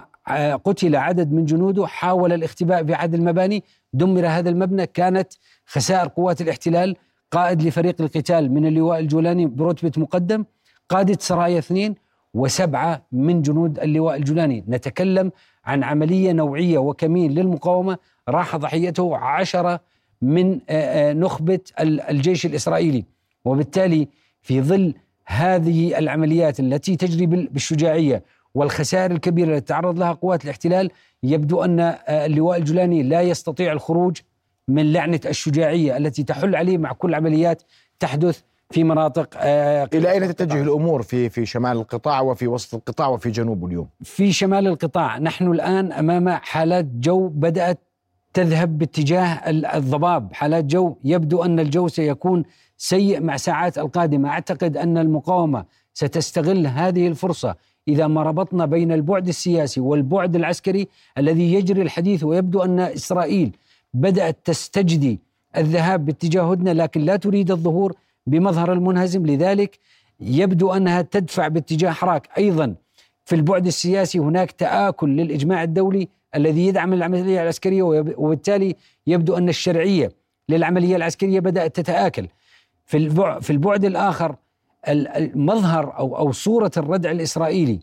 قتل 0.64 0.96
عدد 0.96 1.32
من 1.32 1.44
جنوده 1.44 1.86
حاول 1.86 2.32
الاختباء 2.32 2.84
في 2.84 2.94
عدد 2.94 3.14
المباني 3.14 3.64
دمر 3.92 4.26
هذا 4.26 4.50
المبنى 4.50 4.86
كانت 4.86 5.32
خسائر 5.66 6.08
قوات 6.08 6.40
الاحتلال 6.40 6.96
قائد 7.32 7.62
لفريق 7.62 8.00
القتال 8.00 8.52
من 8.52 8.66
اللواء 8.66 8.98
الجولاني 8.98 9.46
برتبة 9.46 9.92
مقدم 9.96 10.44
قادة 10.88 11.18
سرايا 11.20 11.58
اثنين 11.58 11.94
وسبعة 12.34 13.02
من 13.12 13.42
جنود 13.42 13.78
اللواء 13.78 14.16
الجولاني. 14.16 14.64
نتكلم 14.68 15.32
عن 15.64 15.82
عملية 15.84 16.32
نوعية 16.32 16.78
وكمين 16.78 17.32
للمقاومة. 17.32 17.98
راح 18.28 18.56
ضحيته 18.56 19.16
عشرة 19.16 19.80
من 20.22 20.60
نخبة 21.20 21.60
الجيش 21.80 22.46
الإسرائيلي. 22.46 23.04
وبالتالي 23.44 24.08
في 24.42 24.62
ظل 24.62 24.94
هذه 25.26 25.98
العمليات 25.98 26.60
التي 26.60 26.96
تجري 26.96 27.26
بالشجاعية 27.26 28.22
والخسائر 28.54 29.10
الكبيرة 29.10 29.54
التي 29.54 29.66
تعرض 29.66 29.98
لها 29.98 30.12
قوات 30.12 30.44
الاحتلال 30.44 30.90
يبدو 31.22 31.64
أن 31.64 31.80
آه، 31.80 31.96
اللواء 32.26 32.58
الجولاني 32.58 33.02
لا 33.02 33.22
يستطيع 33.22 33.72
الخروج 33.72 34.16
من 34.68 34.92
لعنة 34.92 35.20
الشجاعية 35.26 35.96
التي 35.96 36.22
تحل 36.22 36.54
عليه 36.56 36.78
مع 36.78 36.92
كل 36.92 37.14
عمليات 37.14 37.62
تحدث 38.00 38.40
في 38.70 38.84
مناطق 38.84 39.28
آه، 39.36 39.88
إلى 39.94 40.12
أين 40.12 40.34
تتجه 40.34 40.62
الأمور 40.62 41.02
في 41.02 41.28
في 41.28 41.46
شمال 41.46 41.76
القطاع 41.76 42.20
وفي 42.20 42.46
وسط 42.46 42.74
القطاع 42.74 43.08
وفي 43.08 43.30
جنوبه 43.30 43.66
اليوم؟ 43.66 43.88
في 44.04 44.32
شمال 44.32 44.66
القطاع. 44.66 45.18
نحن 45.18 45.46
الآن 45.50 45.92
أمام 45.92 46.28
حالات 46.28 46.84
جو 46.84 47.28
بدأت 47.28 47.78
تذهب 48.34 48.78
باتجاه 48.78 49.50
ال- 49.50 49.66
الضباب. 49.66 50.32
حالات 50.32 50.64
جو 50.64 50.96
يبدو 51.04 51.42
أن 51.42 51.60
الجو 51.60 51.88
سيكون 51.88 52.42
سيء 52.76 53.20
مع 53.20 53.36
ساعات 53.36 53.78
القادمة. 53.78 54.28
أعتقد 54.28 54.76
أن 54.76 54.98
المقاومة 54.98 55.64
ستستغل 55.94 56.66
هذه 56.66 57.08
الفرصة. 57.08 57.56
إذا 57.88 58.06
ما 58.06 58.22
ربطنا 58.22 58.66
بين 58.66 58.92
البعد 58.92 59.28
السياسي 59.28 59.80
والبعد 59.80 60.36
العسكري 60.36 60.88
الذي 61.18 61.54
يجري 61.54 61.82
الحديث 61.82 62.24
ويبدو 62.24 62.62
أن 62.62 62.80
إسرائيل 62.80 63.56
بدأت 63.94 64.36
تستجدي 64.44 65.20
الذهاب 65.56 66.04
باتجاه 66.04 66.50
هدنة 66.50 66.72
لكن 66.72 67.00
لا 67.00 67.16
تريد 67.16 67.50
الظهور 67.50 67.94
بمظهر 68.26 68.72
المنهزم. 68.72 69.26
لذلك 69.26 69.78
يبدو 70.20 70.72
أنها 70.72 71.02
تدفع 71.02 71.48
باتجاه 71.48 71.90
حراك. 71.90 72.28
أيضا 72.38 72.74
في 73.24 73.34
البعد 73.34 73.66
السياسي 73.66 74.18
هناك 74.18 74.50
تآكل 74.52 75.10
للإجماع 75.16 75.62
الدولي 75.62 76.08
الذي 76.34 76.66
يدعم 76.66 76.92
العملية 76.92 77.42
العسكرية 77.42 77.82
وبالتالي 78.16 78.76
يبدو 79.06 79.36
أن 79.36 79.48
الشرعية 79.48 80.12
للعملية 80.48 80.96
العسكرية 80.96 81.40
بدأت 81.40 81.76
تتآكل. 81.76 82.28
في 82.86 83.50
البعد, 83.50 83.84
الآخر 83.84 84.36
ال- 84.88 85.08
المظهر 85.08 85.98
أو 85.98 86.16
أو 86.16 86.32
صورة 86.32 86.70
الردع 86.76 87.10
الإسرائيلي 87.10 87.80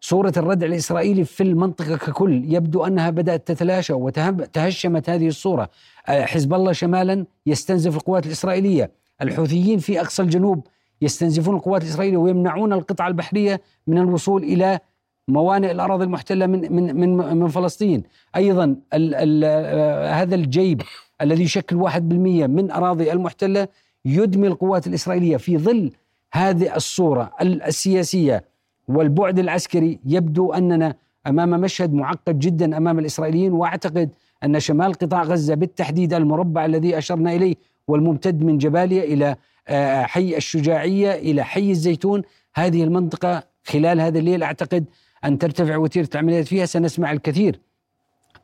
صورة 0.00 0.32
الردع 0.36 0.66
الإسرائيلي 0.66 1.24
في 1.24 1.42
المنطقة 1.42 1.96
ككل 1.96 2.54
يبدو 2.54 2.84
أنها 2.86 3.10
بدأت 3.10 3.48
تتلاشى 3.48 3.92
وتهشمت 3.92 5.10
هذه 5.10 5.28
الصورة. 5.28 5.68
آه، 6.08 6.24
حزب 6.24 6.54
الله 6.54 6.72
شمالا 6.72 7.26
يستنزف 7.46 7.96
القوات 7.96 8.26
الإسرائيلية. 8.26 8.90
الحوثيين 9.22 9.78
في 9.78 10.00
أقصى 10.00 10.22
الجنوب 10.22 10.66
يستنزفون 11.02 11.54
القوات 11.56 11.82
الإسرائيلية 11.82 12.16
ويمنعون 12.16 12.72
القطع 12.72 13.08
البحرية 13.08 13.60
من 13.86 13.98
الوصول 13.98 14.42
إلى 14.42 14.80
موانئ 15.28 15.70
الأراضي 15.70 16.04
المحتلة 16.04 16.46
من 16.46 16.72
من 16.72 16.96
من 16.96 17.36
من 17.36 17.48
فلسطين. 17.48 18.02
أيضا 18.36 18.64
ال 18.94 19.14
ال 19.14 19.42
آه، 19.44 20.12
هذا 20.12 20.34
الجيب 20.34 20.82
الذي 21.20 21.42
يشكل 21.44 21.76
1% 21.76 22.46
من 22.46 22.70
أراضي 22.70 23.12
المحتلة 23.12 23.68
يدمي 24.04 24.46
القوات 24.46 24.86
الإسرائيلية 24.86 25.36
في 25.36 25.58
ظل 25.58 25.90
هذه 26.32 26.76
الصورة 26.76 27.32
ال- 27.40 27.62
السياسية. 27.62 28.44
والبعد 28.88 29.38
العسكري 29.38 30.00
يبدو 30.04 30.52
أننا 30.52 30.94
أمام 31.26 31.50
مشهد 31.50 31.94
معقد 31.94 32.38
جدا 32.38 32.76
أمام 32.76 32.98
الإسرائيليين 32.98 33.52
وأعتقد 33.52 34.10
أن 34.44 34.60
شمال 34.60 34.94
قطاع 34.94 35.22
غزة 35.22 35.54
بالتحديد 35.54 36.14
المربع 36.14 36.64
الذي 36.64 36.98
أشرنا 36.98 37.32
إليه 37.32 37.54
والممتد 37.88 38.42
من 38.42 38.58
جباليا 38.58 39.04
إلى 39.04 39.36
آه، 39.68 40.02
حي 40.02 40.36
الشجاعية 40.36 41.12
إلى 41.14 41.44
حي 41.44 41.70
الزيتون. 41.70 42.22
هذه 42.54 42.84
المنطقة 42.84 43.42
خلال 43.64 44.00
هذا 44.00 44.18
الليل 44.18 44.42
أعتقد 44.42 44.84
أن 45.24 45.38
ترتفع 45.38 45.76
وتيرة 45.76 46.08
العمليات 46.14 46.46
فيها. 46.46 46.66
سنسمع 46.66 47.12
الكثير 47.12 47.60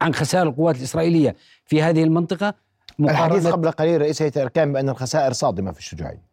عن 0.00 0.14
خسائر 0.14 0.48
القوات 0.48 0.76
الإسرائيلية 0.76 1.36
في 1.64 1.82
هذه 1.82 2.02
المنطقة. 2.04 2.54
الحديث 3.00 3.46
قبل 3.46 3.70
قليل 3.70 4.00
رئيس 4.00 4.22
هيئة 4.22 4.36
الأركان 4.36 4.72
بأن 4.72 4.88
الخسائر 4.88 5.32
صادمة 5.32 5.72
في 5.72 5.78
الشجاعية. 5.78 6.31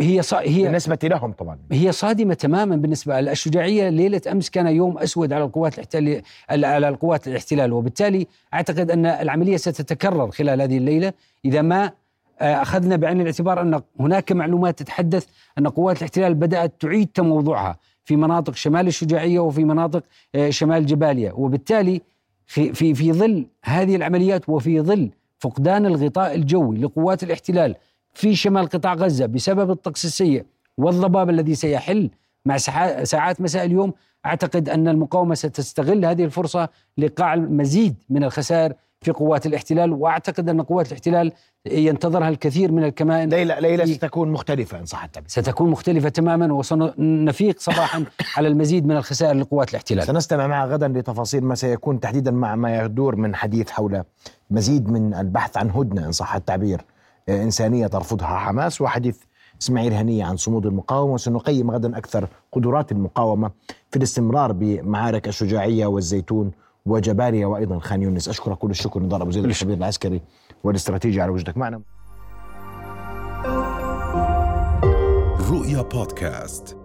هي 0.00 0.22
ص... 0.22 0.34
هي 0.34 0.62
بالنسبة 0.62 0.98
لهم 1.04 1.32
طبعا. 1.32 1.58
هي 1.72 1.92
صادمة 1.92 2.34
تماما 2.34 2.76
بالنسبة 2.76 3.18
الشجاعية 3.18 3.88
ليلة 3.88 4.20
أمس 4.32 4.50
كان 4.50 4.66
يوم 4.66 4.98
أسود 4.98 5.32
على 5.32 5.44
القوات 5.44 5.74
الاحتلال 5.74 6.22
على 6.50 6.88
القوات 6.88 7.28
الاحتلال. 7.28 7.72
وبالتالي 7.72 8.26
أعتقد 8.54 8.90
أن 8.90 9.06
العملية 9.06 9.56
ستتكرر 9.56 10.30
خلال 10.30 10.62
هذه 10.62 10.78
الليلة. 10.78 11.12
إذا 11.44 11.62
ما 11.62 11.92
آه، 12.40 12.62
أخذنا 12.62 12.96
بعين 12.96 13.20
الاعتبار 13.20 13.62
أن 13.62 13.80
هناك 14.00 14.32
معلومات 14.32 14.78
تتحدث 14.78 15.26
أن 15.58 15.68
قوات 15.68 15.96
الاحتلال 15.96 16.34
بدأت 16.34 16.72
تعيد 16.80 17.08
تموضعها 17.14 17.76
في 18.04 18.16
مناطق 18.16 18.54
شمال 18.54 18.86
الشجاعية 18.86 19.40
وفي 19.40 19.64
مناطق 19.64 20.02
آه، 20.34 20.50
شمال 20.50 20.86
جباليا 20.86 21.32
وبالتالي 21.32 22.02
في 22.46 22.72
في 22.72 22.94
في 22.94 23.12
ظل 23.12 23.46
هذه 23.64 23.96
العمليات 23.96 24.48
وفي 24.48 24.80
ظل 24.80 25.10
فقدان 25.38 25.86
الغطاء 25.86 26.34
الجوي 26.34 26.78
لقوات 26.78 27.22
الاحتلال 27.22 27.74
في 28.14 28.34
شمال 28.34 28.66
قطاع 28.68 28.94
غزة 28.94 29.26
بسبب 29.26 29.70
الطقس 29.70 30.04
السيء 30.04 30.44
والضباب 30.78 31.30
الذي 31.30 31.54
سيحل 31.54 32.10
مع 32.46 32.56
ساعات- 32.56 33.40
مساء 33.40 33.64
اليوم. 33.64 33.92
أعتقد 34.26 34.68
أن 34.68 34.88
المقاومة 34.88 35.34
ستستغل 35.34 36.04
هذه 36.04 36.24
الفرصة 36.24 36.68
لايقاع 36.96 37.34
المزيد 37.34 37.94
من 38.10 38.24
الخسائر 38.24 38.72
في 39.00 39.10
قوات 39.10 39.46
الاحتلال 39.46 39.92
وأعتقد 39.92 40.48
أن 40.48 40.62
قوات 40.62 40.86
الاحتلال 40.86 41.32
ينتظرها 41.66 42.28
الكثير 42.28 42.72
من 42.72 42.84
الكمائن 42.84 43.28
ليلى 43.28 43.56
ليلى 43.60 43.86
ستكون 43.94 44.32
مختلفة 44.32 44.78
إن 44.78 44.84
صح 44.84 45.04
التعبير. 45.04 45.28
ستكون 45.30 45.70
مختلفة 45.70 46.08
تماما 46.08 46.52
وسنفيق 46.52 47.60
صباحا 47.60 48.04
على 48.36 48.48
المزيد 48.48 48.86
من 48.86 48.96
الخسائر 48.96 49.34
لقوات 49.34 49.70
الاحتلال. 49.70 50.06
سنستمع 50.06 50.46
معها 50.46 50.66
غدا 50.66 50.88
لتفاصيل 50.88 51.44
ما 51.44 51.54
سيكون 51.54 52.00
تحديدا 52.00 52.30
مع 52.30 52.56
ما 52.56 52.78
يدور 52.78 53.16
من 53.16 53.34
حديث 53.34 53.70
حول 53.70 54.02
مزيد 54.50 54.88
من 54.90 55.14
البحث 55.14 55.56
عن 55.56 55.70
هدنة 55.70 56.06
إن 56.06 56.12
صح 56.12 56.34
التعبير. 56.34 56.80
إنسانية 57.28 57.86
ترفضها 57.86 58.26
حماس. 58.26 58.80
وحديث 58.80 59.18
إسماعيل 59.62 59.92
هنية 59.92 60.24
عن 60.24 60.36
صمود 60.36 60.66
المقاومة. 60.66 61.12
وسنقيم 61.12 61.70
غدا 61.70 61.98
أكثر 61.98 62.28
قدرات 62.52 62.92
المقاومة 62.92 63.50
في 63.90 63.96
الاستمرار 63.96 64.52
بمعارك 64.52 65.28
الشجاعية 65.28 65.86
والزيتون 65.86 66.50
وجباليا 66.86 67.46
وأيضا 67.46 67.78
خان 67.78 68.02
يونس 68.02 68.28
أشكرك 68.28 68.58
كل 68.58 68.70
الشكر. 68.70 69.02
نضال 69.02 69.20
أبو 69.20 69.30
زيد 69.30 69.44
الخبير 69.44 69.76
العسكري 69.76 70.20
والاستراتيجي 70.64 71.20
على 71.20 71.32
وجودك 71.32 71.56
معنا. 71.56 71.80
رؤيا 75.50 75.82
بودكاست. 75.82 76.77